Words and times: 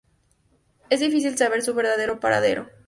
Es 0.89 0.99
difícil 0.99 1.37
saber 1.37 1.61
su 1.61 1.75
verdadero 1.75 2.19
paradero. 2.19 2.67